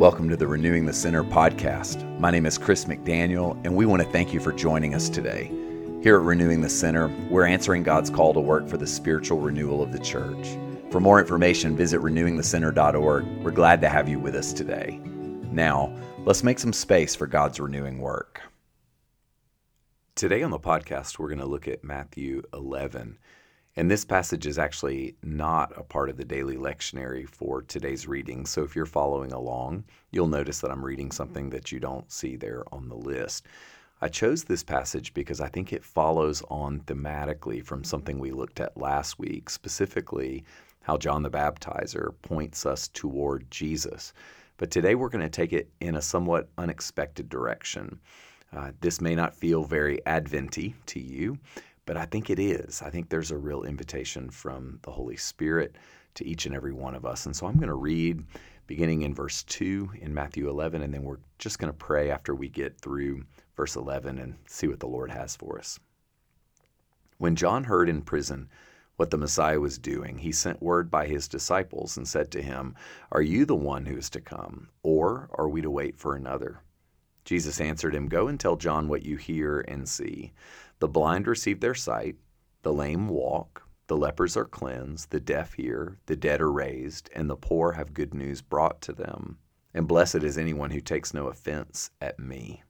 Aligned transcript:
Welcome 0.00 0.30
to 0.30 0.36
the 0.38 0.46
Renewing 0.46 0.86
the 0.86 0.94
Center 0.94 1.22
podcast. 1.22 2.18
My 2.18 2.30
name 2.30 2.46
is 2.46 2.56
Chris 2.56 2.86
McDaniel, 2.86 3.60
and 3.66 3.76
we 3.76 3.84
want 3.84 4.00
to 4.00 4.08
thank 4.08 4.32
you 4.32 4.40
for 4.40 4.50
joining 4.50 4.94
us 4.94 5.10
today. 5.10 5.48
Here 6.02 6.16
at 6.16 6.22
Renewing 6.22 6.62
the 6.62 6.70
Center, 6.70 7.08
we're 7.28 7.44
answering 7.44 7.82
God's 7.82 8.08
call 8.08 8.32
to 8.32 8.40
work 8.40 8.66
for 8.66 8.78
the 8.78 8.86
spiritual 8.86 9.40
renewal 9.40 9.82
of 9.82 9.92
the 9.92 9.98
church. 9.98 10.56
For 10.90 11.00
more 11.00 11.20
information, 11.20 11.76
visit 11.76 12.00
renewingthecenter.org. 12.00 13.44
We're 13.44 13.50
glad 13.50 13.82
to 13.82 13.90
have 13.90 14.08
you 14.08 14.18
with 14.18 14.34
us 14.34 14.54
today. 14.54 14.98
Now, 15.52 15.94
let's 16.24 16.42
make 16.42 16.60
some 16.60 16.72
space 16.72 17.14
for 17.14 17.26
God's 17.26 17.60
renewing 17.60 17.98
work. 17.98 18.40
Today 20.14 20.42
on 20.42 20.50
the 20.50 20.58
podcast, 20.58 21.18
we're 21.18 21.28
going 21.28 21.40
to 21.40 21.44
look 21.44 21.68
at 21.68 21.84
Matthew 21.84 22.40
11. 22.54 23.18
And 23.76 23.88
this 23.88 24.04
passage 24.04 24.46
is 24.46 24.58
actually 24.58 25.14
not 25.22 25.72
a 25.76 25.84
part 25.84 26.10
of 26.10 26.16
the 26.16 26.24
daily 26.24 26.56
lectionary 26.56 27.28
for 27.28 27.62
today's 27.62 28.08
reading. 28.08 28.44
So 28.44 28.62
if 28.62 28.74
you're 28.74 28.84
following 28.84 29.32
along, 29.32 29.84
you'll 30.10 30.26
notice 30.26 30.60
that 30.60 30.72
I'm 30.72 30.84
reading 30.84 31.12
something 31.12 31.50
that 31.50 31.70
you 31.70 31.78
don't 31.78 32.10
see 32.10 32.34
there 32.34 32.64
on 32.72 32.88
the 32.88 32.96
list. 32.96 33.46
I 34.02 34.08
chose 34.08 34.42
this 34.42 34.64
passage 34.64 35.14
because 35.14 35.40
I 35.40 35.48
think 35.48 35.72
it 35.72 35.84
follows 35.84 36.42
on 36.50 36.80
thematically 36.80 37.64
from 37.64 37.84
something 37.84 38.18
we 38.18 38.32
looked 38.32 38.58
at 38.58 38.76
last 38.76 39.18
week, 39.18 39.48
specifically 39.48 40.44
how 40.82 40.96
John 40.96 41.22
the 41.22 41.30
Baptizer 41.30 42.14
points 42.22 42.66
us 42.66 42.88
toward 42.88 43.48
Jesus. 43.50 44.14
But 44.56 44.70
today 44.70 44.94
we're 44.94 45.10
going 45.10 45.24
to 45.24 45.30
take 45.30 45.52
it 45.52 45.70
in 45.80 45.94
a 45.94 46.02
somewhat 46.02 46.48
unexpected 46.58 47.28
direction. 47.28 48.00
Uh, 48.52 48.72
this 48.80 49.00
may 49.00 49.14
not 49.14 49.34
feel 49.34 49.62
very 49.62 50.04
adventy 50.06 50.74
to 50.86 50.98
you, 50.98 51.38
but 51.90 51.96
I 51.96 52.04
think 52.04 52.30
it 52.30 52.38
is. 52.38 52.82
I 52.82 52.90
think 52.90 53.08
there's 53.08 53.32
a 53.32 53.36
real 53.36 53.64
invitation 53.64 54.30
from 54.30 54.78
the 54.82 54.92
Holy 54.92 55.16
Spirit 55.16 55.74
to 56.14 56.24
each 56.24 56.46
and 56.46 56.54
every 56.54 56.72
one 56.72 56.94
of 56.94 57.04
us. 57.04 57.26
And 57.26 57.34
so 57.34 57.48
I'm 57.48 57.56
going 57.56 57.66
to 57.66 57.74
read 57.74 58.22
beginning 58.68 59.02
in 59.02 59.12
verse 59.12 59.42
2 59.42 59.94
in 60.00 60.14
Matthew 60.14 60.48
11, 60.48 60.82
and 60.82 60.94
then 60.94 61.02
we're 61.02 61.18
just 61.40 61.58
going 61.58 61.72
to 61.72 61.76
pray 61.76 62.12
after 62.12 62.32
we 62.32 62.48
get 62.48 62.80
through 62.80 63.24
verse 63.56 63.74
11 63.74 64.20
and 64.20 64.36
see 64.46 64.68
what 64.68 64.78
the 64.78 64.86
Lord 64.86 65.10
has 65.10 65.34
for 65.34 65.58
us. 65.58 65.80
When 67.18 67.34
John 67.34 67.64
heard 67.64 67.88
in 67.88 68.02
prison 68.02 68.48
what 68.94 69.10
the 69.10 69.18
Messiah 69.18 69.58
was 69.58 69.76
doing, 69.76 70.18
he 70.18 70.30
sent 70.30 70.62
word 70.62 70.92
by 70.92 71.08
his 71.08 71.26
disciples 71.26 71.96
and 71.96 72.06
said 72.06 72.30
to 72.30 72.40
him, 72.40 72.76
Are 73.10 73.20
you 73.20 73.44
the 73.44 73.56
one 73.56 73.86
who 73.86 73.96
is 73.96 74.10
to 74.10 74.20
come, 74.20 74.68
or 74.84 75.28
are 75.32 75.48
we 75.48 75.60
to 75.60 75.70
wait 75.72 75.98
for 75.98 76.14
another? 76.14 76.62
Jesus 77.24 77.60
answered 77.60 77.94
him, 77.94 78.08
Go 78.08 78.28
and 78.28 78.38
tell 78.38 78.56
John 78.56 78.88
what 78.88 79.04
you 79.04 79.16
hear 79.16 79.60
and 79.60 79.88
see. 79.88 80.32
The 80.78 80.88
blind 80.88 81.26
receive 81.26 81.60
their 81.60 81.74
sight, 81.74 82.16
the 82.62 82.72
lame 82.72 83.08
walk, 83.08 83.62
the 83.86 83.96
lepers 83.96 84.36
are 84.36 84.44
cleansed, 84.44 85.10
the 85.10 85.20
deaf 85.20 85.54
hear, 85.54 85.98
the 86.06 86.16
dead 86.16 86.40
are 86.40 86.52
raised, 86.52 87.10
and 87.14 87.28
the 87.28 87.36
poor 87.36 87.72
have 87.72 87.92
good 87.92 88.14
news 88.14 88.40
brought 88.40 88.80
to 88.82 88.92
them. 88.92 89.38
And 89.74 89.88
blessed 89.88 90.22
is 90.22 90.38
anyone 90.38 90.70
who 90.70 90.80
takes 90.80 91.12
no 91.12 91.26
offense 91.26 91.90
at 92.00 92.18
me. 92.18 92.62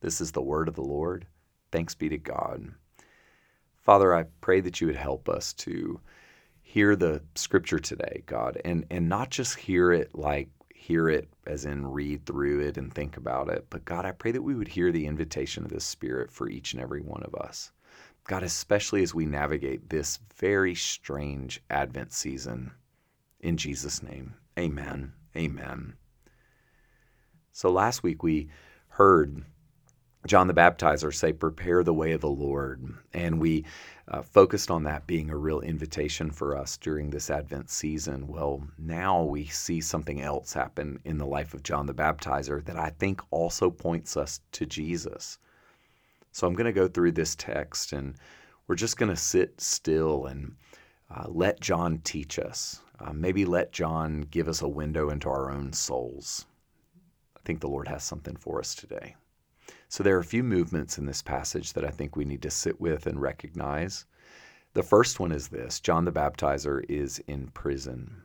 This 0.00 0.20
is 0.20 0.32
the 0.32 0.42
word 0.42 0.68
of 0.68 0.74
the 0.74 0.82
Lord. 0.82 1.26
Thanks 1.72 1.94
be 1.94 2.08
to 2.08 2.18
God. 2.18 2.74
Father, 3.76 4.14
I 4.14 4.24
pray 4.40 4.60
that 4.60 4.80
you 4.80 4.86
would 4.86 4.96
help 4.96 5.28
us 5.28 5.52
to 5.54 6.00
hear 6.62 6.96
the 6.96 7.22
scripture 7.34 7.78
today, 7.78 8.22
God, 8.26 8.60
and, 8.64 8.86
and 8.90 9.08
not 9.08 9.30
just 9.30 9.56
hear 9.56 9.92
it 9.92 10.14
like 10.14 10.48
hear 10.84 11.08
it 11.08 11.26
as 11.46 11.64
in 11.64 11.86
read 11.86 12.26
through 12.26 12.60
it 12.60 12.76
and 12.76 12.92
think 12.92 13.16
about 13.16 13.48
it. 13.48 13.64
But 13.70 13.86
God, 13.86 14.04
I 14.04 14.12
pray 14.12 14.32
that 14.32 14.42
we 14.42 14.54
would 14.54 14.68
hear 14.68 14.92
the 14.92 15.06
invitation 15.06 15.64
of 15.64 15.70
the 15.70 15.80
Spirit 15.80 16.30
for 16.30 16.46
each 16.46 16.74
and 16.74 16.82
every 16.82 17.00
one 17.00 17.22
of 17.22 17.34
us. 17.34 17.72
God, 18.24 18.42
especially 18.42 19.02
as 19.02 19.14
we 19.14 19.24
navigate 19.24 19.88
this 19.88 20.18
very 20.36 20.74
strange 20.74 21.62
Advent 21.70 22.12
season. 22.12 22.70
In 23.40 23.56
Jesus' 23.56 24.02
name, 24.02 24.34
amen. 24.58 25.14
Amen. 25.34 25.94
So 27.52 27.70
last 27.70 28.02
week 28.02 28.22
we 28.22 28.50
heard 28.88 29.42
John 30.26 30.46
the 30.46 30.54
Baptizer 30.54 31.14
say, 31.14 31.34
Prepare 31.34 31.82
the 31.82 31.92
way 31.92 32.12
of 32.12 32.22
the 32.22 32.30
Lord. 32.30 32.82
And 33.12 33.38
we 33.38 33.66
uh, 34.08 34.22
focused 34.22 34.70
on 34.70 34.84
that 34.84 35.06
being 35.06 35.28
a 35.28 35.36
real 35.36 35.60
invitation 35.60 36.30
for 36.30 36.56
us 36.56 36.78
during 36.78 37.10
this 37.10 37.28
Advent 37.28 37.68
season. 37.68 38.26
Well, 38.26 38.66
now 38.78 39.22
we 39.22 39.44
see 39.46 39.82
something 39.82 40.22
else 40.22 40.54
happen 40.54 40.98
in 41.04 41.18
the 41.18 41.26
life 41.26 41.52
of 41.52 41.62
John 41.62 41.84
the 41.84 41.92
Baptizer 41.92 42.64
that 42.64 42.78
I 42.78 42.90
think 42.90 43.20
also 43.30 43.68
points 43.70 44.16
us 44.16 44.40
to 44.52 44.64
Jesus. 44.64 45.38
So 46.32 46.46
I'm 46.46 46.54
going 46.54 46.66
to 46.66 46.72
go 46.72 46.88
through 46.88 47.12
this 47.12 47.34
text 47.34 47.92
and 47.92 48.14
we're 48.66 48.76
just 48.76 48.96
going 48.96 49.10
to 49.10 49.16
sit 49.16 49.60
still 49.60 50.24
and 50.24 50.56
uh, 51.14 51.26
let 51.28 51.60
John 51.60 51.98
teach 51.98 52.38
us. 52.38 52.80
Uh, 52.98 53.12
maybe 53.12 53.44
let 53.44 53.72
John 53.72 54.22
give 54.30 54.48
us 54.48 54.62
a 54.62 54.68
window 54.68 55.10
into 55.10 55.28
our 55.28 55.50
own 55.50 55.74
souls. 55.74 56.46
I 57.36 57.40
think 57.44 57.60
the 57.60 57.68
Lord 57.68 57.88
has 57.88 58.04
something 58.04 58.36
for 58.36 58.58
us 58.58 58.74
today. 58.74 59.16
So 59.94 60.02
there 60.02 60.16
are 60.16 60.20
a 60.20 60.24
few 60.24 60.42
movements 60.42 60.98
in 60.98 61.06
this 61.06 61.22
passage 61.22 61.72
that 61.74 61.84
I 61.84 61.90
think 61.90 62.16
we 62.16 62.24
need 62.24 62.42
to 62.42 62.50
sit 62.50 62.80
with 62.80 63.06
and 63.06 63.22
recognize. 63.22 64.06
The 64.72 64.82
first 64.82 65.20
one 65.20 65.30
is 65.30 65.46
this 65.46 65.78
John 65.78 66.04
the 66.04 66.10
Baptizer 66.10 66.84
is 66.88 67.20
in 67.28 67.46
prison. 67.50 68.24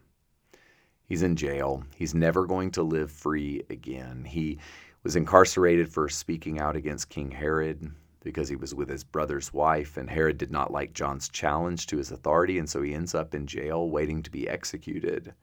He's 1.06 1.22
in 1.22 1.35
jail. 1.35 1.84
He's 1.96 2.16
never 2.16 2.47
going 2.47 2.72
to 2.72 2.81
live 2.81 3.12
free 3.12 3.62
again. 3.69 4.25
He 4.25 4.58
was 5.03 5.16
incarcerated 5.16 5.94
for 5.94 6.09
speaking 6.09 6.59
out 6.59 6.75
against 6.75 7.09
King 7.09 7.29
Herod 7.29 7.91
because 8.24 8.50
he 8.50 8.56
was 8.56 8.74
with 8.74 8.90
his 8.90 9.03
brother's 9.03 9.53
wife, 9.53 9.96
and 9.96 10.09
Herod 10.09 10.40
did 10.40 10.52
not 10.52 10.72
like 10.72 10.94
John's 10.94 11.29
challenge 11.29 11.85
to 11.85 11.97
his 11.97 12.12
authority, 12.12 12.58
and 12.58 12.68
so 12.68 12.81
he 12.81 12.96
ends 12.96 13.13
up 13.13 13.35
in 13.35 13.46
jail 13.46 13.91
waiting 13.91 14.24
to 14.24 14.31
be 14.31 14.50
executed. 14.50 15.35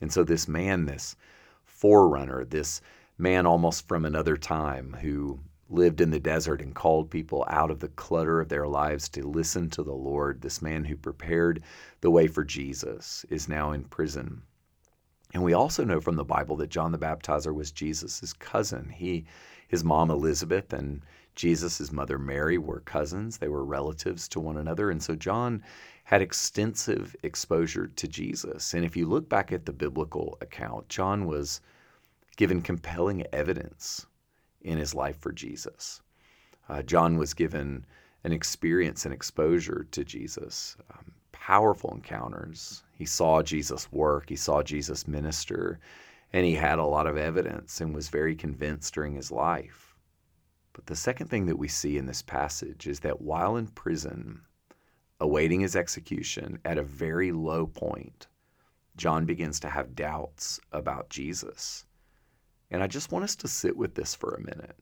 And 0.00 0.12
so, 0.12 0.24
this 0.24 0.48
man, 0.48 0.86
this 0.86 1.14
forerunner, 1.64 2.44
this 2.44 2.80
man 3.18 3.46
almost 3.46 3.86
from 3.86 4.04
another 4.04 4.36
time 4.36 4.96
who 5.00 5.40
lived 5.70 6.00
in 6.00 6.10
the 6.10 6.20
desert 6.20 6.60
and 6.60 6.74
called 6.74 7.10
people 7.10 7.44
out 7.48 7.70
of 7.70 7.80
the 7.80 7.88
clutter 7.88 8.40
of 8.40 8.48
their 8.48 8.66
lives 8.66 9.08
to 9.08 9.26
listen 9.26 9.70
to 9.70 9.82
the 9.82 9.94
Lord. 9.94 10.40
This 10.40 10.60
man 10.60 10.84
who 10.84 10.96
prepared 10.96 11.62
the 12.00 12.10
way 12.10 12.26
for 12.26 12.44
Jesus 12.44 13.24
is 13.30 13.48
now 13.48 13.72
in 13.72 13.84
prison. 13.84 14.42
And 15.32 15.42
we 15.42 15.52
also 15.52 15.84
know 15.84 16.00
from 16.00 16.16
the 16.16 16.24
Bible 16.24 16.56
that 16.56 16.70
John 16.70 16.92
the 16.92 16.98
Baptizer 16.98 17.52
was 17.52 17.72
Jesus' 17.72 18.32
cousin. 18.34 18.88
He, 18.88 19.24
his 19.66 19.82
mom 19.82 20.10
Elizabeth 20.10 20.72
and 20.72 21.02
Jesus' 21.34 21.90
mother 21.90 22.18
Mary 22.18 22.58
were 22.58 22.80
cousins. 22.80 23.38
They 23.38 23.48
were 23.48 23.64
relatives 23.64 24.28
to 24.28 24.40
one 24.40 24.58
another. 24.58 24.90
And 24.90 25.02
so 25.02 25.16
John 25.16 25.62
had 26.04 26.22
extensive 26.22 27.16
exposure 27.22 27.88
to 27.88 28.06
Jesus. 28.06 28.74
And 28.74 28.84
if 28.84 28.96
you 28.96 29.06
look 29.06 29.28
back 29.28 29.50
at 29.50 29.66
the 29.66 29.72
biblical 29.72 30.38
account, 30.40 30.88
John 30.88 31.26
was 31.26 31.60
given 32.34 32.62
compelling 32.62 33.24
evidence 33.32 34.06
in 34.62 34.78
his 34.78 34.94
life 34.94 35.18
for 35.18 35.32
Jesus. 35.32 36.02
Uh, 36.68 36.82
John 36.82 37.16
was 37.16 37.34
given 37.34 37.84
an 38.24 38.32
experience 38.32 39.04
and 39.04 39.12
exposure 39.12 39.86
to 39.90 40.04
Jesus, 40.04 40.76
um, 40.90 41.12
powerful 41.32 41.92
encounters. 41.92 42.82
He 42.94 43.04
saw 43.04 43.42
Jesus 43.42 43.92
work, 43.92 44.28
he 44.28 44.36
saw 44.36 44.62
Jesus 44.62 45.06
minister, 45.06 45.78
and 46.32 46.46
he 46.46 46.54
had 46.54 46.78
a 46.78 46.84
lot 46.84 47.06
of 47.06 47.18
evidence 47.18 47.80
and 47.80 47.94
was 47.94 48.08
very 48.08 48.34
convinced 48.34 48.94
during 48.94 49.14
his 49.14 49.30
life. 49.30 49.94
But 50.72 50.86
the 50.86 50.96
second 50.96 51.28
thing 51.28 51.46
that 51.46 51.58
we 51.58 51.68
see 51.68 51.98
in 51.98 52.06
this 52.06 52.22
passage 52.22 52.86
is 52.86 53.00
that 53.00 53.20
while 53.20 53.56
in 53.56 53.68
prison, 53.68 54.40
awaiting 55.20 55.60
his 55.60 55.76
execution 55.76 56.58
at 56.64 56.78
a 56.78 56.82
very 56.82 57.30
low 57.30 57.66
point, 57.66 58.26
John 58.96 59.26
begins 59.26 59.60
to 59.60 59.68
have 59.68 59.94
doubts 59.94 60.58
about 60.72 61.10
Jesus. 61.10 61.86
And 62.74 62.82
I 62.82 62.88
just 62.88 63.12
want 63.12 63.22
us 63.22 63.36
to 63.36 63.46
sit 63.46 63.76
with 63.76 63.94
this 63.94 64.16
for 64.16 64.34
a 64.34 64.40
minute. 64.40 64.76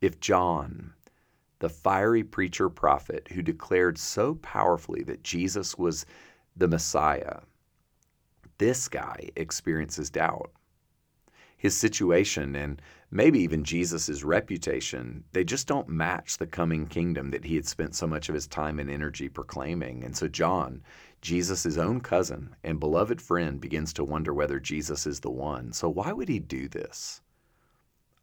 If 0.00 0.20
John, 0.20 0.92
the 1.58 1.68
fiery 1.68 2.22
preacher 2.22 2.70
prophet 2.70 3.26
who 3.32 3.42
declared 3.42 3.98
so 3.98 4.36
powerfully 4.36 5.02
that 5.02 5.24
Jesus 5.24 5.76
was 5.76 6.06
the 6.56 6.68
Messiah, 6.68 7.40
this 8.58 8.86
guy 8.86 9.28
experiences 9.34 10.08
doubt. 10.08 10.52
His 11.56 11.76
situation 11.76 12.56
and 12.56 12.82
maybe 13.10 13.38
even 13.40 13.64
Jesus' 13.64 14.22
reputation, 14.22 15.24
they 15.32 15.44
just 15.44 15.66
don't 15.66 15.88
match 15.88 16.36
the 16.36 16.46
coming 16.46 16.86
kingdom 16.86 17.30
that 17.30 17.44
he 17.44 17.54
had 17.54 17.66
spent 17.66 17.94
so 17.94 18.06
much 18.06 18.28
of 18.28 18.34
his 18.34 18.46
time 18.46 18.78
and 18.78 18.90
energy 18.90 19.28
proclaiming. 19.28 20.04
And 20.04 20.16
so 20.16 20.28
John, 20.28 20.82
Jesus' 21.20 21.78
own 21.78 22.00
cousin 22.00 22.54
and 22.62 22.78
beloved 22.78 23.22
friend 23.22 23.60
begins 23.60 23.92
to 23.94 24.04
wonder 24.04 24.34
whether 24.34 24.60
Jesus 24.60 25.06
is 25.06 25.20
the 25.20 25.30
one. 25.30 25.72
So, 25.72 25.88
why 25.88 26.12
would 26.12 26.28
he 26.28 26.38
do 26.38 26.68
this? 26.68 27.22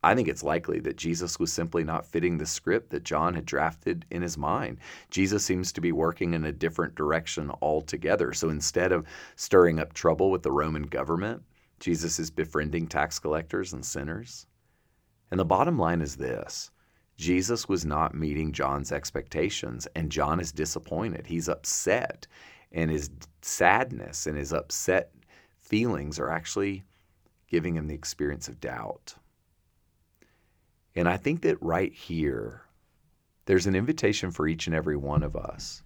I 0.04 0.16
think 0.16 0.28
it's 0.28 0.44
likely 0.44 0.80
that 0.80 0.98
Jesus 0.98 1.40
was 1.40 1.54
simply 1.54 1.84
not 1.84 2.08
fitting 2.08 2.38
the 2.38 2.46
script 2.46 2.90
that 2.90 3.04
John 3.04 3.36
had 3.36 3.46
drafted 3.46 4.06
in 4.10 4.24
his 4.24 4.36
mind. 4.38 4.80
Jesus 5.12 5.46
seems 5.46 5.72
to 5.74 5.82
be 5.82 5.92
working 5.92 6.34
in 6.34 6.44
a 6.44 6.52
different 6.52 6.96
direction 6.96 7.52
altogether. 7.62 8.34
So 8.34 8.50
instead 8.50 8.92
of 8.92 9.06
stirring 9.36 9.80
up 9.80 9.94
trouble 9.94 10.32
with 10.32 10.42
the 10.42 10.52
Roman 10.52 10.84
government, 10.84 11.44
Jesus 11.82 12.20
is 12.20 12.32
befriending 12.32 12.88
tax 12.88 13.20
collectors 13.20 13.74
and 13.74 13.84
sinners. 13.84 14.46
And 15.32 15.40
the 15.40 15.46
bottom 15.46 15.78
line 15.78 16.02
is 16.02 16.16
this 16.16 16.72
Jesus 17.18 17.68
was 17.68 17.86
not 17.86 18.16
meeting 18.16 18.54
John's 18.54 18.92
expectations, 18.92 19.88
and 19.96 20.12
John 20.12 20.40
is 20.40 20.54
disappointed. 20.54 21.28
He's 21.28 21.50
upset 21.50 22.28
and 22.72 22.90
his 22.90 23.10
sadness 23.42 24.28
and 24.28 24.38
his 24.38 24.54
upset 24.54 25.12
feelings 25.60 26.20
are 26.20 26.30
actually 26.30 26.84
giving 27.48 27.76
him 27.76 27.88
the 27.88 27.96
experience 27.96 28.48
of 28.48 28.62
doubt. 28.62 29.16
And 30.96 31.08
I 31.08 31.18
think 31.18 31.42
that 31.42 31.62
right 31.62 31.94
here, 31.94 32.62
there's 33.46 33.68
an 33.68 33.76
invitation 33.76 34.32
for 34.32 34.48
each 34.48 34.68
and 34.68 34.76
every 34.76 34.96
one 34.96 35.24
of 35.24 35.36
us 35.36 35.84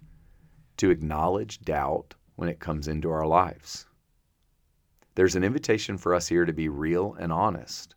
to 0.76 0.90
acknowledge 0.90 1.60
doubt 1.60 2.14
when 2.36 2.48
it 2.48 2.60
comes 2.60 2.86
into 2.86 3.10
our 3.10 3.26
lives. 3.26 3.86
There's 5.16 5.34
an 5.34 5.44
invitation 5.44 5.96
for 5.96 6.14
us 6.14 6.28
here 6.28 6.44
to 6.44 6.52
be 6.52 6.68
real 6.68 7.16
and 7.18 7.32
honest 7.32 7.94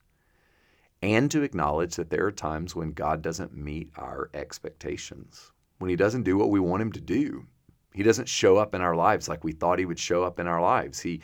and 1.02 1.30
to 1.32 1.44
acknowledge 1.44 1.96
that 1.96 2.10
there 2.10 2.26
are 2.26 2.32
times 2.32 2.76
when 2.76 2.92
God 2.92 3.22
doesn't 3.22 3.54
meet 3.54 3.90
our 3.98 4.30
expectations, 4.34 5.52
when 5.80 5.90
He 5.90 5.98
doesn't 5.98 6.24
do 6.24 6.38
what 6.38 6.50
we 6.50 6.62
want 6.62 6.82
Him 6.82 6.94
to 6.94 7.02
do. 7.02 7.46
He 7.94 8.04
doesn't 8.04 8.30
show 8.30 8.56
up 8.56 8.74
in 8.74 8.80
our 8.80 8.96
lives 8.96 9.28
like 9.28 9.44
we 9.44 9.52
thought 9.52 9.80
He 9.80 9.86
would 9.86 10.00
show 10.00 10.24
up 10.24 10.40
in 10.40 10.48
our 10.48 10.62
lives. 10.62 11.02
He, 11.02 11.22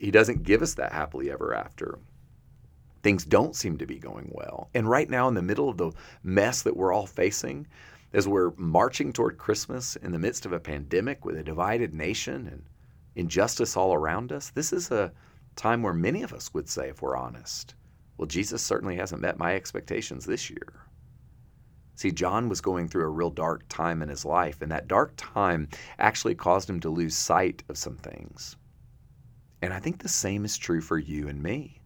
he 0.00 0.10
doesn't 0.10 0.42
give 0.42 0.62
us 0.62 0.74
that 0.74 0.92
happily 0.92 1.30
ever 1.30 1.54
after. 1.54 2.00
Things 3.04 3.24
don't 3.24 3.54
seem 3.54 3.78
to 3.78 3.86
be 3.86 4.00
going 4.00 4.30
well. 4.32 4.68
And 4.74 4.90
right 4.90 5.08
now, 5.08 5.28
in 5.28 5.34
the 5.34 5.42
middle 5.42 5.68
of 5.68 5.76
the 5.76 5.92
mess 6.24 6.62
that 6.62 6.76
we're 6.76 6.92
all 6.92 7.06
facing, 7.06 7.68
as 8.12 8.26
we're 8.26 8.52
marching 8.56 9.12
toward 9.12 9.38
Christmas 9.38 9.94
in 9.94 10.10
the 10.10 10.18
midst 10.18 10.44
of 10.44 10.52
a 10.52 10.60
pandemic 10.60 11.24
with 11.24 11.36
a 11.36 11.44
divided 11.44 11.94
nation 11.94 12.48
and 12.48 12.64
injustice 13.16 13.76
all 13.76 13.94
around 13.94 14.32
us, 14.32 14.50
this 14.50 14.72
is 14.72 14.90
a 14.90 15.12
time 15.56 15.82
where 15.82 15.92
many 15.92 16.22
of 16.22 16.32
us 16.32 16.52
would 16.52 16.68
say, 16.68 16.88
if 16.88 17.02
we're 17.02 17.16
honest, 17.16 17.74
well, 18.16 18.26
Jesus 18.26 18.62
certainly 18.62 18.96
hasn't 18.96 19.22
met 19.22 19.38
my 19.38 19.54
expectations 19.54 20.24
this 20.24 20.50
year. 20.50 20.72
See, 21.96 22.10
John 22.10 22.48
was 22.48 22.60
going 22.60 22.88
through 22.88 23.04
a 23.04 23.08
real 23.08 23.30
dark 23.30 23.62
time 23.68 24.02
in 24.02 24.08
his 24.08 24.24
life, 24.24 24.62
and 24.62 24.72
that 24.72 24.88
dark 24.88 25.12
time 25.16 25.68
actually 25.98 26.34
caused 26.34 26.68
him 26.68 26.80
to 26.80 26.90
lose 26.90 27.16
sight 27.16 27.62
of 27.68 27.78
some 27.78 27.96
things. 27.96 28.56
And 29.62 29.72
I 29.72 29.78
think 29.78 30.02
the 30.02 30.08
same 30.08 30.44
is 30.44 30.58
true 30.58 30.80
for 30.80 30.98
you 30.98 31.28
and 31.28 31.42
me. 31.42 31.80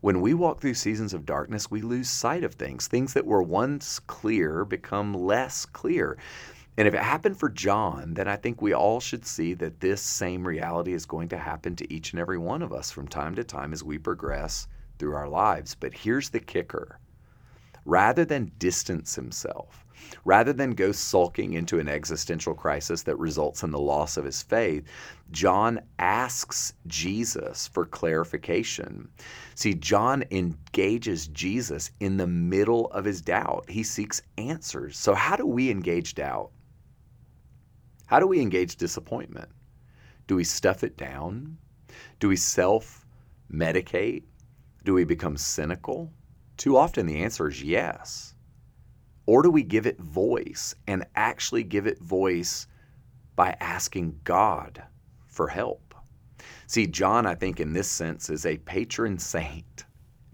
When 0.00 0.20
we 0.20 0.34
walk 0.34 0.60
through 0.60 0.74
seasons 0.74 1.14
of 1.14 1.24
darkness, 1.24 1.70
we 1.70 1.80
lose 1.80 2.10
sight 2.10 2.42
of 2.42 2.54
things. 2.54 2.88
Things 2.88 3.14
that 3.14 3.24
were 3.24 3.42
once 3.42 4.00
clear 4.00 4.64
become 4.64 5.14
less 5.14 5.64
clear. 5.64 6.18
And 6.78 6.88
if 6.88 6.94
it 6.94 7.02
happened 7.02 7.36
for 7.36 7.50
John, 7.50 8.14
then 8.14 8.26
I 8.26 8.36
think 8.36 8.62
we 8.62 8.72
all 8.72 8.98
should 8.98 9.26
see 9.26 9.52
that 9.54 9.80
this 9.80 10.00
same 10.00 10.46
reality 10.46 10.94
is 10.94 11.04
going 11.04 11.28
to 11.28 11.36
happen 11.36 11.76
to 11.76 11.92
each 11.92 12.12
and 12.12 12.20
every 12.20 12.38
one 12.38 12.62
of 12.62 12.72
us 12.72 12.90
from 12.90 13.06
time 13.06 13.34
to 13.34 13.44
time 13.44 13.74
as 13.74 13.84
we 13.84 13.98
progress 13.98 14.68
through 14.98 15.14
our 15.14 15.28
lives. 15.28 15.74
But 15.74 15.92
here's 15.92 16.30
the 16.30 16.40
kicker 16.40 16.98
rather 17.84 18.24
than 18.24 18.52
distance 18.58 19.14
himself, 19.14 19.84
rather 20.24 20.52
than 20.52 20.70
go 20.70 20.92
sulking 20.92 21.52
into 21.54 21.78
an 21.78 21.88
existential 21.88 22.54
crisis 22.54 23.02
that 23.02 23.18
results 23.18 23.62
in 23.62 23.70
the 23.70 23.78
loss 23.78 24.16
of 24.16 24.24
his 24.24 24.42
faith, 24.42 24.84
John 25.30 25.80
asks 25.98 26.72
Jesus 26.86 27.66
for 27.66 27.84
clarification. 27.84 29.08
See, 29.56 29.74
John 29.74 30.24
engages 30.30 31.26
Jesus 31.28 31.90
in 32.00 32.16
the 32.16 32.26
middle 32.26 32.90
of 32.92 33.04
his 33.04 33.20
doubt. 33.20 33.68
He 33.68 33.82
seeks 33.82 34.22
answers. 34.38 34.96
So, 34.96 35.14
how 35.14 35.36
do 35.36 35.44
we 35.46 35.70
engage 35.70 36.14
doubt? 36.14 36.50
How 38.12 38.20
do 38.20 38.26
we 38.26 38.42
engage 38.42 38.76
disappointment? 38.76 39.48
Do 40.26 40.36
we 40.36 40.44
stuff 40.44 40.84
it 40.84 40.98
down? 40.98 41.56
Do 42.20 42.28
we 42.28 42.36
self 42.36 43.06
medicate? 43.50 44.24
Do 44.84 44.92
we 44.92 45.04
become 45.04 45.38
cynical? 45.38 46.12
Too 46.58 46.76
often 46.76 47.06
the 47.06 47.22
answer 47.22 47.48
is 47.48 47.62
yes. 47.62 48.34
Or 49.24 49.42
do 49.42 49.50
we 49.50 49.62
give 49.62 49.86
it 49.86 49.98
voice 49.98 50.74
and 50.86 51.06
actually 51.16 51.62
give 51.62 51.86
it 51.86 52.02
voice 52.02 52.66
by 53.34 53.56
asking 53.60 54.20
God 54.24 54.82
for 55.26 55.48
help? 55.48 55.94
See, 56.66 56.86
John, 56.86 57.24
I 57.24 57.34
think, 57.34 57.60
in 57.60 57.72
this 57.72 57.88
sense, 57.88 58.28
is 58.28 58.44
a 58.44 58.58
patron 58.58 59.18
saint 59.18 59.86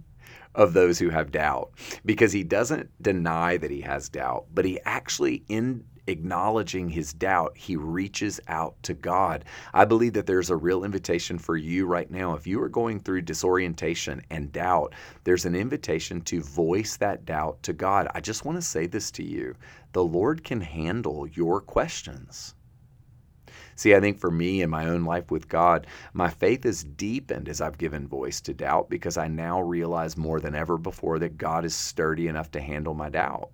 of 0.56 0.72
those 0.72 0.98
who 0.98 1.10
have 1.10 1.30
doubt 1.30 1.70
because 2.04 2.32
he 2.32 2.42
doesn't 2.42 2.90
deny 3.00 3.56
that 3.56 3.70
he 3.70 3.82
has 3.82 4.08
doubt, 4.08 4.46
but 4.52 4.64
he 4.64 4.80
actually 4.84 5.44
in, 5.48 5.84
acknowledging 6.08 6.88
his 6.88 7.12
doubt, 7.12 7.56
he 7.56 7.76
reaches 7.76 8.40
out 8.48 8.82
to 8.82 8.94
God. 8.94 9.44
I 9.72 9.84
believe 9.84 10.14
that 10.14 10.26
there's 10.26 10.50
a 10.50 10.56
real 10.56 10.84
invitation 10.84 11.38
for 11.38 11.56
you 11.56 11.86
right 11.86 12.10
now. 12.10 12.34
If 12.34 12.46
you 12.46 12.60
are 12.62 12.68
going 12.68 13.00
through 13.00 13.22
disorientation 13.22 14.22
and 14.30 14.50
doubt, 14.50 14.94
there's 15.24 15.44
an 15.44 15.54
invitation 15.54 16.20
to 16.22 16.40
voice 16.40 16.96
that 16.96 17.24
doubt 17.24 17.62
to 17.64 17.72
God. 17.72 18.08
I 18.14 18.20
just 18.20 18.44
want 18.44 18.56
to 18.56 18.62
say 18.62 18.86
this 18.86 19.10
to 19.12 19.22
you 19.22 19.54
the 19.92 20.04
Lord 20.04 20.44
can 20.44 20.60
handle 20.60 21.26
your 21.26 21.60
questions. 21.60 22.54
See, 23.74 23.94
I 23.94 24.00
think 24.00 24.18
for 24.18 24.30
me 24.30 24.62
in 24.62 24.70
my 24.70 24.86
own 24.86 25.04
life 25.04 25.30
with 25.30 25.48
God, 25.48 25.86
my 26.12 26.30
faith 26.30 26.64
has 26.64 26.82
deepened 26.82 27.48
as 27.48 27.60
I've 27.60 27.78
given 27.78 28.08
voice 28.08 28.40
to 28.40 28.52
doubt 28.52 28.90
because 28.90 29.16
I 29.16 29.28
now 29.28 29.60
realize 29.60 30.16
more 30.16 30.40
than 30.40 30.54
ever 30.54 30.76
before 30.76 31.20
that 31.20 31.38
God 31.38 31.64
is 31.64 31.76
sturdy 31.76 32.26
enough 32.26 32.50
to 32.52 32.60
handle 32.60 32.94
my 32.94 33.08
doubt. 33.08 33.50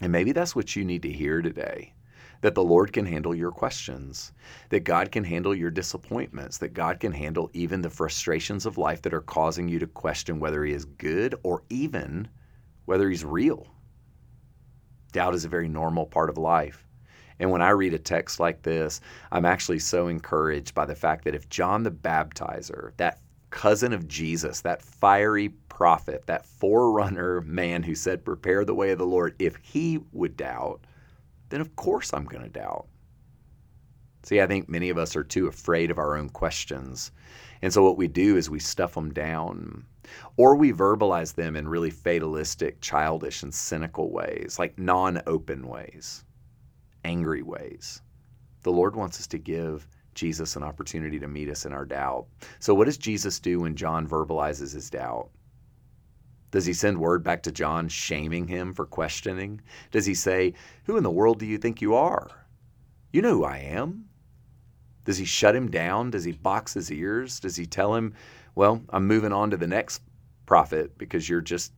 And 0.00 0.12
maybe 0.12 0.32
that's 0.32 0.56
what 0.56 0.74
you 0.76 0.84
need 0.84 1.02
to 1.02 1.12
hear 1.12 1.42
today 1.42 1.94
that 2.40 2.54
the 2.54 2.62
Lord 2.62 2.92
can 2.92 3.06
handle 3.06 3.34
your 3.34 3.50
questions, 3.50 4.32
that 4.68 4.80
God 4.80 5.10
can 5.10 5.24
handle 5.24 5.54
your 5.54 5.70
disappointments, 5.70 6.58
that 6.58 6.74
God 6.74 7.00
can 7.00 7.10
handle 7.10 7.48
even 7.54 7.80
the 7.80 7.88
frustrations 7.88 8.66
of 8.66 8.76
life 8.76 9.00
that 9.00 9.14
are 9.14 9.22
causing 9.22 9.66
you 9.66 9.78
to 9.78 9.86
question 9.86 10.40
whether 10.40 10.62
He 10.62 10.74
is 10.74 10.84
good 10.84 11.34
or 11.42 11.62
even 11.70 12.28
whether 12.84 13.08
He's 13.08 13.24
real. 13.24 13.66
Doubt 15.12 15.34
is 15.34 15.46
a 15.46 15.48
very 15.48 15.68
normal 15.68 16.04
part 16.04 16.28
of 16.28 16.36
life. 16.36 16.86
And 17.38 17.50
when 17.50 17.62
I 17.62 17.70
read 17.70 17.94
a 17.94 17.98
text 17.98 18.38
like 18.38 18.62
this, 18.62 19.00
I'm 19.32 19.46
actually 19.46 19.78
so 19.78 20.08
encouraged 20.08 20.74
by 20.74 20.84
the 20.84 20.94
fact 20.94 21.24
that 21.24 21.34
if 21.34 21.48
John 21.48 21.82
the 21.82 21.90
Baptizer, 21.90 22.92
that 22.98 23.20
cousin 23.54 23.92
of 23.92 24.08
Jesus, 24.08 24.62
that 24.62 24.82
fiery 24.82 25.50
prophet, 25.68 26.26
that 26.26 26.44
forerunner 26.44 27.40
man 27.42 27.84
who 27.84 27.94
said, 27.94 28.24
Prepare 28.24 28.64
the 28.64 28.74
way 28.74 28.90
of 28.90 28.98
the 28.98 29.06
Lord, 29.06 29.36
if 29.38 29.56
he 29.62 30.00
would 30.12 30.36
doubt, 30.36 30.80
then 31.50 31.60
of 31.60 31.76
course 31.76 32.12
I'm 32.12 32.24
going 32.24 32.42
to 32.42 32.48
doubt. 32.50 32.88
See, 34.24 34.40
I 34.40 34.48
think 34.48 34.68
many 34.68 34.90
of 34.90 34.98
us 34.98 35.14
are 35.14 35.22
too 35.22 35.46
afraid 35.46 35.92
of 35.92 35.98
our 35.98 36.16
own 36.16 36.30
questions. 36.30 37.12
And 37.62 37.72
so 37.72 37.84
what 37.84 37.96
we 37.96 38.08
do 38.08 38.36
is 38.36 38.50
we 38.50 38.58
stuff 38.58 38.94
them 38.94 39.12
down 39.12 39.84
or 40.36 40.56
we 40.56 40.72
verbalize 40.72 41.34
them 41.34 41.54
in 41.54 41.68
really 41.68 41.90
fatalistic, 41.90 42.80
childish, 42.80 43.44
and 43.44 43.54
cynical 43.54 44.10
ways, 44.10 44.56
like 44.58 44.76
non 44.80 45.22
open 45.28 45.68
ways, 45.68 46.24
angry 47.04 47.42
ways. 47.42 48.02
The 48.62 48.72
Lord 48.72 48.96
wants 48.96 49.20
us 49.20 49.28
to 49.28 49.38
give 49.38 49.86
Jesus 50.14 50.56
an 50.56 50.62
opportunity 50.62 51.18
to 51.18 51.28
meet 51.28 51.48
us 51.48 51.66
in 51.66 51.72
our 51.72 51.84
doubt. 51.84 52.26
So, 52.58 52.74
what 52.74 52.86
does 52.86 52.98
Jesus 52.98 53.38
do 53.38 53.60
when 53.60 53.76
John 53.76 54.06
verbalizes 54.06 54.72
his 54.72 54.90
doubt? 54.90 55.30
Does 56.54 56.66
he 56.66 56.72
send 56.72 56.98
word 56.98 57.24
back 57.24 57.42
to 57.42 57.50
John 57.50 57.88
shaming 57.88 58.46
him 58.46 58.72
for 58.74 58.86
questioning? 58.86 59.60
Does 59.90 60.06
he 60.06 60.14
say, 60.14 60.54
Who 60.84 60.96
in 60.96 61.02
the 61.02 61.10
world 61.10 61.40
do 61.40 61.46
you 61.46 61.58
think 61.58 61.82
you 61.82 61.96
are? 61.96 62.30
You 63.12 63.22
know 63.22 63.34
who 63.34 63.44
I 63.44 63.58
am. 63.58 64.04
Does 65.04 65.18
he 65.18 65.24
shut 65.24 65.56
him 65.56 65.68
down? 65.68 66.10
Does 66.10 66.22
he 66.22 66.30
box 66.30 66.72
his 66.72 66.92
ears? 66.92 67.40
Does 67.40 67.56
he 67.56 67.66
tell 67.66 67.96
him, 67.96 68.14
Well, 68.54 68.82
I'm 68.90 69.08
moving 69.08 69.32
on 69.32 69.50
to 69.50 69.56
the 69.56 69.66
next 69.66 70.02
prophet 70.46 70.96
because 70.96 71.28
you're 71.28 71.40
just, 71.40 71.72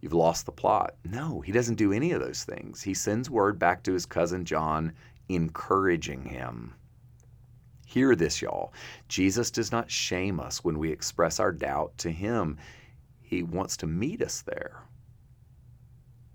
you've 0.00 0.14
lost 0.14 0.46
the 0.46 0.52
plot? 0.52 0.96
No, 1.04 1.42
he 1.42 1.52
doesn't 1.52 1.74
do 1.74 1.92
any 1.92 2.12
of 2.12 2.22
those 2.22 2.44
things. 2.44 2.80
He 2.80 2.94
sends 2.94 3.28
word 3.28 3.58
back 3.58 3.82
to 3.82 3.92
his 3.92 4.06
cousin 4.06 4.46
John, 4.46 4.94
encouraging 5.28 6.24
him. 6.24 6.72
Hear 7.86 8.16
this, 8.16 8.42
y'all. 8.42 8.72
Jesus 9.08 9.50
does 9.50 9.70
not 9.70 9.90
shame 9.90 10.40
us 10.40 10.64
when 10.64 10.78
we 10.78 10.90
express 10.90 11.38
our 11.38 11.52
doubt 11.52 11.96
to 11.98 12.10
him. 12.10 12.58
He 13.20 13.42
wants 13.42 13.76
to 13.78 13.86
meet 13.86 14.22
us 14.22 14.42
there. 14.42 14.82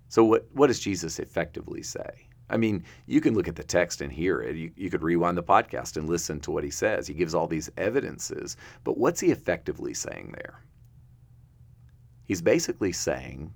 So, 0.07 0.23
what, 0.23 0.47
what 0.53 0.67
does 0.67 0.79
Jesus 0.79 1.19
effectively 1.19 1.83
say? 1.83 2.29
I 2.49 2.57
mean, 2.57 2.83
you 3.05 3.21
can 3.21 3.35
look 3.35 3.47
at 3.47 3.55
the 3.55 3.63
text 3.63 4.01
and 4.01 4.11
hear 4.11 4.41
it. 4.41 4.55
You, 4.55 4.71
you 4.75 4.89
could 4.89 5.03
rewind 5.03 5.37
the 5.37 5.43
podcast 5.43 5.97
and 5.97 6.09
listen 6.09 6.39
to 6.41 6.51
what 6.51 6.63
he 6.63 6.71
says. 6.71 7.05
He 7.05 7.13
gives 7.13 7.35
all 7.35 7.47
these 7.47 7.69
evidences, 7.77 8.57
but 8.83 8.97
what's 8.97 9.19
he 9.19 9.31
effectively 9.31 9.93
saying 9.93 10.33
there? 10.35 10.63
He's 12.25 12.41
basically 12.41 12.91
saying 12.91 13.53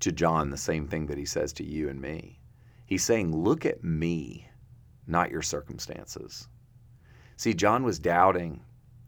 to 0.00 0.12
John 0.12 0.50
the 0.50 0.56
same 0.56 0.86
thing 0.86 1.06
that 1.06 1.18
he 1.18 1.24
says 1.24 1.52
to 1.54 1.64
you 1.64 1.88
and 1.88 2.00
me. 2.00 2.40
He's 2.86 3.04
saying, 3.04 3.34
Look 3.34 3.64
at 3.64 3.82
me, 3.82 4.48
not 5.06 5.30
your 5.30 5.42
circumstances. 5.42 6.48
See, 7.36 7.54
John 7.54 7.82
was 7.82 7.98
doubting, 7.98 8.62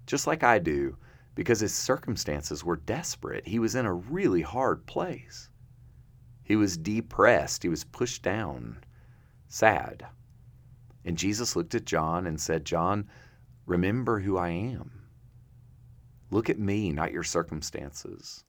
just 0.07 0.27
like 0.27 0.43
I 0.43 0.59
do, 0.59 0.97
because 1.35 1.61
his 1.61 1.75
circumstances 1.75 2.65
were 2.65 2.77
desperate. 2.77 3.47
He 3.47 3.59
was 3.59 3.75
in 3.75 3.87
a 3.87 3.95
really 3.95 4.43
hard 4.43 4.87
place. 4.87 5.49
He 6.43 6.57
was 6.57 6.77
depressed, 6.77 7.63
he 7.63 7.69
was 7.69 7.85
pushed 7.85 8.23
down, 8.23 8.79
sad. 9.49 10.07
And 11.05 11.19
Jesus 11.19 11.57
looked 11.57 11.75
at 11.75 11.85
John 11.85 12.27
and 12.27 12.41
said, 12.41 12.65
John, 12.65 13.09
remember 13.65 14.21
who 14.21 14.37
I 14.37 14.51
am. 14.51 15.03
Look 16.31 16.51
at 16.51 16.59
me, 16.59 16.91
not 16.91 17.13
your 17.13 17.23
circumstances. 17.23 18.45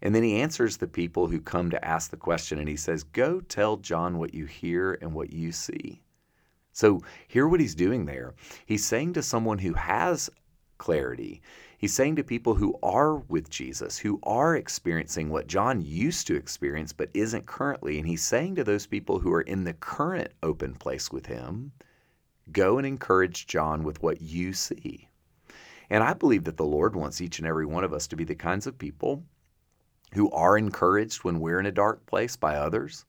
And 0.00 0.14
then 0.14 0.22
he 0.22 0.40
answers 0.40 0.76
the 0.76 0.86
people 0.86 1.28
who 1.28 1.40
come 1.40 1.70
to 1.70 1.84
ask 1.84 2.10
the 2.10 2.16
question 2.16 2.58
and 2.58 2.68
he 2.68 2.76
says, 2.76 3.02
Go 3.02 3.40
tell 3.40 3.76
John 3.76 4.18
what 4.18 4.32
you 4.32 4.46
hear 4.46 4.98
and 5.02 5.12
what 5.12 5.32
you 5.32 5.52
see. 5.52 6.02
So, 6.78 7.02
hear 7.26 7.48
what 7.48 7.58
he's 7.58 7.74
doing 7.74 8.06
there. 8.06 8.34
He's 8.64 8.86
saying 8.86 9.14
to 9.14 9.22
someone 9.24 9.58
who 9.58 9.72
has 9.72 10.30
clarity, 10.78 11.42
He's 11.76 11.92
saying 11.92 12.14
to 12.14 12.22
people 12.22 12.54
who 12.54 12.78
are 12.84 13.16
with 13.16 13.50
Jesus, 13.50 13.98
who 13.98 14.20
are 14.22 14.54
experiencing 14.54 15.28
what 15.28 15.48
John 15.48 15.80
used 15.80 16.28
to 16.28 16.36
experience 16.36 16.92
but 16.92 17.10
isn't 17.14 17.46
currently. 17.46 17.98
And 17.98 18.06
he's 18.06 18.22
saying 18.22 18.54
to 18.54 18.62
those 18.62 18.86
people 18.86 19.18
who 19.18 19.32
are 19.32 19.40
in 19.40 19.64
the 19.64 19.72
current 19.72 20.30
open 20.40 20.72
place 20.76 21.10
with 21.10 21.26
him, 21.26 21.72
go 22.52 22.78
and 22.78 22.86
encourage 22.86 23.48
John 23.48 23.82
with 23.82 24.00
what 24.00 24.22
you 24.22 24.52
see. 24.52 25.08
And 25.90 26.04
I 26.04 26.14
believe 26.14 26.44
that 26.44 26.58
the 26.58 26.64
Lord 26.64 26.94
wants 26.94 27.20
each 27.20 27.40
and 27.40 27.48
every 27.48 27.66
one 27.66 27.82
of 27.82 27.92
us 27.92 28.06
to 28.06 28.14
be 28.14 28.22
the 28.22 28.36
kinds 28.36 28.68
of 28.68 28.78
people 28.78 29.24
who 30.14 30.30
are 30.30 30.56
encouraged 30.56 31.24
when 31.24 31.40
we're 31.40 31.58
in 31.58 31.66
a 31.66 31.72
dark 31.72 32.06
place 32.06 32.36
by 32.36 32.54
others, 32.54 33.04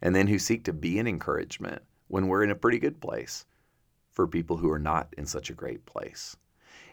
and 0.00 0.12
then 0.12 0.26
who 0.26 0.40
seek 0.40 0.64
to 0.64 0.72
be 0.72 0.98
an 0.98 1.06
encouragement 1.06 1.82
when 2.12 2.28
we're 2.28 2.44
in 2.44 2.50
a 2.50 2.54
pretty 2.54 2.78
good 2.78 3.00
place 3.00 3.46
for 4.10 4.28
people 4.28 4.58
who 4.58 4.70
are 4.70 4.78
not 4.78 5.14
in 5.16 5.24
such 5.24 5.48
a 5.48 5.54
great 5.54 5.86
place. 5.86 6.36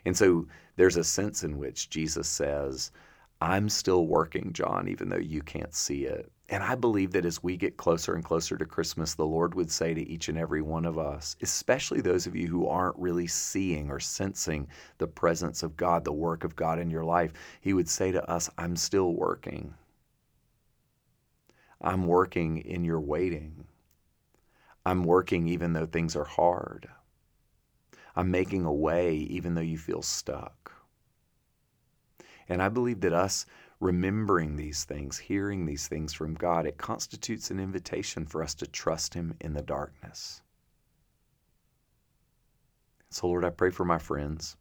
And 0.05 0.15
so 0.15 0.47
there's 0.77 0.95
a 0.95 1.03
sense 1.03 1.43
in 1.43 1.57
which 1.57 1.89
Jesus 1.89 2.25
says, 2.25 2.93
I'm 3.41 3.67
still 3.67 4.07
working, 4.07 4.53
John, 4.53 4.87
even 4.87 5.09
though 5.09 5.17
you 5.17 5.41
can't 5.41 5.75
see 5.75 6.05
it. 6.05 6.31
And 6.47 6.63
I 6.63 6.75
believe 6.75 7.11
that 7.11 7.25
as 7.25 7.43
we 7.43 7.57
get 7.57 7.75
closer 7.75 8.15
and 8.15 8.23
closer 8.23 8.55
to 8.57 8.65
Christmas, 8.65 9.13
the 9.13 9.25
Lord 9.25 9.55
would 9.55 9.69
say 9.69 9.93
to 9.93 10.09
each 10.09 10.29
and 10.29 10.37
every 10.37 10.61
one 10.61 10.85
of 10.85 10.97
us, 10.97 11.35
especially 11.41 11.99
those 11.99 12.25
of 12.25 12.37
you 12.37 12.47
who 12.47 12.67
aren't 12.67 12.97
really 12.97 13.27
seeing 13.27 13.91
or 13.91 13.99
sensing 13.99 14.69
the 14.99 15.07
presence 15.07 15.63
of 15.63 15.75
God, 15.75 16.05
the 16.05 16.13
work 16.13 16.45
of 16.45 16.55
God 16.55 16.79
in 16.79 16.89
your 16.89 17.03
life, 17.03 17.33
He 17.59 17.73
would 17.73 17.89
say 17.89 18.13
to 18.13 18.31
us, 18.31 18.49
I'm 18.57 18.77
still 18.77 19.13
working. 19.13 19.73
I'm 21.81 22.07
working 22.07 22.59
in 22.59 22.85
your 22.85 23.01
waiting. 23.01 23.65
I'm 24.89 25.03
working 25.03 25.47
even 25.47 25.73
though 25.73 25.85
things 25.85 26.15
are 26.15 26.25
hard. 26.25 26.89
I'm 28.15 28.31
making 28.31 28.65
a 28.65 28.73
way 28.73 29.13
even 29.17 29.53
though 29.53 29.61
you 29.61 29.77
feel 29.77 30.01
stuck. 30.01 30.73
And 32.47 32.59
I 32.59 32.69
believe 32.69 33.01
that 33.01 33.13
us 33.13 33.45
remembering 33.79 34.55
these 34.55 34.85
things, 34.85 35.19
hearing 35.19 35.67
these 35.67 35.87
things 35.87 36.11
from 36.11 36.33
God, 36.33 36.65
it 36.65 36.79
constitutes 36.79 37.51
an 37.51 37.59
invitation 37.59 38.25
for 38.25 38.41
us 38.41 38.55
to 38.55 38.65
trust 38.65 39.13
Him 39.13 39.35
in 39.39 39.53
the 39.53 39.61
darkness. 39.61 40.41
So, 43.11 43.27
Lord, 43.27 43.45
I 43.45 43.51
pray 43.51 43.69
for 43.69 43.85
my 43.85 43.99
friends. 43.99 44.57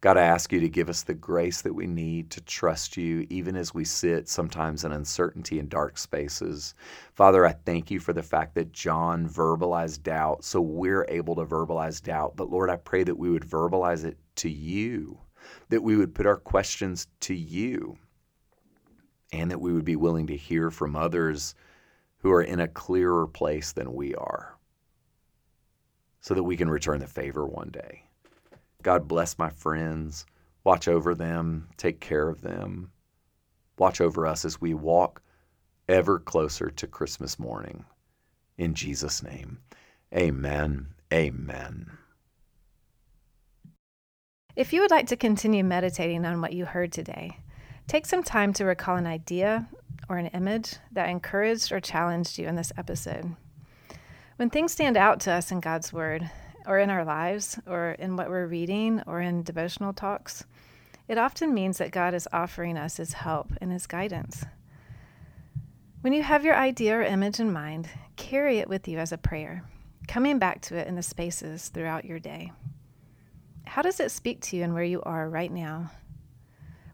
God, 0.00 0.16
I 0.16 0.22
ask 0.22 0.52
you 0.52 0.60
to 0.60 0.68
give 0.68 0.88
us 0.88 1.02
the 1.02 1.14
grace 1.14 1.62
that 1.62 1.74
we 1.74 1.88
need 1.88 2.30
to 2.30 2.40
trust 2.42 2.96
you, 2.96 3.26
even 3.30 3.56
as 3.56 3.74
we 3.74 3.84
sit 3.84 4.28
sometimes 4.28 4.84
in 4.84 4.92
uncertainty 4.92 5.58
and 5.58 5.68
dark 5.68 5.98
spaces. 5.98 6.76
Father, 7.14 7.44
I 7.44 7.50
thank 7.50 7.90
you 7.90 7.98
for 7.98 8.12
the 8.12 8.22
fact 8.22 8.54
that 8.54 8.70
John 8.70 9.28
verbalized 9.28 10.04
doubt, 10.04 10.44
so 10.44 10.60
we're 10.60 11.04
able 11.08 11.34
to 11.34 11.44
verbalize 11.44 12.00
doubt. 12.00 12.36
But 12.36 12.48
Lord, 12.48 12.70
I 12.70 12.76
pray 12.76 13.02
that 13.02 13.18
we 13.18 13.28
would 13.28 13.42
verbalize 13.42 14.04
it 14.04 14.16
to 14.36 14.48
you, 14.48 15.18
that 15.68 15.82
we 15.82 15.96
would 15.96 16.14
put 16.14 16.26
our 16.26 16.36
questions 16.36 17.08
to 17.22 17.34
you, 17.34 17.98
and 19.32 19.50
that 19.50 19.60
we 19.60 19.72
would 19.72 19.84
be 19.84 19.96
willing 19.96 20.28
to 20.28 20.36
hear 20.36 20.70
from 20.70 20.94
others 20.94 21.56
who 22.18 22.30
are 22.30 22.42
in 22.42 22.60
a 22.60 22.68
clearer 22.68 23.26
place 23.26 23.72
than 23.72 23.92
we 23.92 24.14
are, 24.14 24.56
so 26.20 26.34
that 26.34 26.44
we 26.44 26.56
can 26.56 26.70
return 26.70 27.00
the 27.00 27.08
favor 27.08 27.44
one 27.44 27.70
day. 27.70 28.04
God 28.82 29.08
bless 29.08 29.38
my 29.38 29.50
friends. 29.50 30.24
Watch 30.64 30.88
over 30.88 31.14
them. 31.14 31.68
Take 31.76 32.00
care 32.00 32.28
of 32.28 32.42
them. 32.42 32.90
Watch 33.78 34.00
over 34.00 34.26
us 34.26 34.44
as 34.44 34.60
we 34.60 34.74
walk 34.74 35.22
ever 35.88 36.18
closer 36.18 36.70
to 36.70 36.86
Christmas 36.86 37.38
morning. 37.38 37.84
In 38.56 38.74
Jesus' 38.74 39.22
name, 39.22 39.58
amen. 40.14 40.88
Amen. 41.12 41.90
If 44.56 44.72
you 44.72 44.80
would 44.80 44.90
like 44.90 45.06
to 45.06 45.16
continue 45.16 45.64
meditating 45.64 46.24
on 46.24 46.40
what 46.40 46.52
you 46.52 46.66
heard 46.66 46.92
today, 46.92 47.38
take 47.86 48.04
some 48.04 48.22
time 48.22 48.52
to 48.54 48.64
recall 48.64 48.96
an 48.96 49.06
idea 49.06 49.68
or 50.08 50.18
an 50.18 50.26
image 50.28 50.74
that 50.92 51.08
encouraged 51.08 51.72
or 51.72 51.80
challenged 51.80 52.38
you 52.38 52.46
in 52.46 52.56
this 52.56 52.72
episode. 52.76 53.36
When 54.36 54.50
things 54.50 54.72
stand 54.72 54.96
out 54.96 55.20
to 55.20 55.32
us 55.32 55.50
in 55.50 55.60
God's 55.60 55.92
Word, 55.92 56.28
or 56.68 56.78
in 56.78 56.90
our 56.90 57.04
lives, 57.04 57.58
or 57.66 57.92
in 57.98 58.14
what 58.14 58.28
we're 58.28 58.46
reading, 58.46 59.02
or 59.06 59.22
in 59.22 59.42
devotional 59.42 59.94
talks, 59.94 60.44
it 61.08 61.16
often 61.16 61.54
means 61.54 61.78
that 61.78 61.90
God 61.90 62.12
is 62.12 62.28
offering 62.30 62.76
us 62.76 62.98
His 62.98 63.14
help 63.14 63.50
and 63.62 63.72
His 63.72 63.86
guidance. 63.86 64.44
When 66.02 66.12
you 66.12 66.22
have 66.22 66.44
your 66.44 66.54
idea 66.54 66.98
or 66.98 67.02
image 67.02 67.40
in 67.40 67.50
mind, 67.50 67.88
carry 68.16 68.58
it 68.58 68.68
with 68.68 68.86
you 68.86 68.98
as 68.98 69.12
a 69.12 69.18
prayer, 69.18 69.64
coming 70.06 70.38
back 70.38 70.60
to 70.62 70.76
it 70.76 70.86
in 70.86 70.94
the 70.94 71.02
spaces 71.02 71.70
throughout 71.70 72.04
your 72.04 72.18
day. 72.18 72.52
How 73.64 73.80
does 73.80 73.98
it 73.98 74.10
speak 74.10 74.42
to 74.42 74.56
you 74.56 74.62
and 74.62 74.74
where 74.74 74.84
you 74.84 75.00
are 75.02 75.28
right 75.28 75.50
now? 75.50 75.90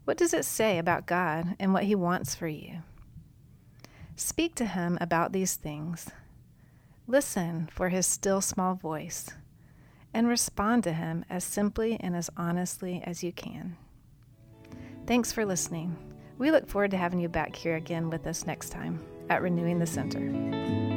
What 0.05 0.17
does 0.17 0.33
it 0.33 0.45
say 0.45 0.77
about 0.77 1.05
God 1.05 1.55
and 1.59 1.73
what 1.73 1.83
He 1.83 1.95
wants 1.95 2.33
for 2.33 2.47
you? 2.47 2.77
Speak 4.15 4.55
to 4.55 4.65
Him 4.65 4.97
about 5.01 5.33
these 5.33 5.55
things. 5.55 6.09
Listen 7.07 7.67
for 7.69 7.89
His 7.89 8.07
still 8.07 8.39
small 8.39 8.73
voice 8.75 9.31
and 10.15 10.29
respond 10.29 10.81
to 10.85 10.93
Him 10.93 11.25
as 11.29 11.43
simply 11.43 11.97
and 11.99 12.15
as 12.15 12.29
honestly 12.37 13.03
as 13.05 13.21
you 13.21 13.33
can. 13.33 13.75
Thanks 15.05 15.33
for 15.33 15.45
listening. 15.45 15.97
We 16.37 16.51
look 16.51 16.67
forward 16.69 16.91
to 16.91 16.97
having 16.97 17.19
you 17.19 17.27
back 17.27 17.53
here 17.53 17.75
again 17.75 18.09
with 18.09 18.25
us 18.25 18.47
next 18.47 18.69
time 18.69 19.03
at 19.29 19.41
Renewing 19.41 19.77
the 19.77 19.85
Center. 19.85 20.94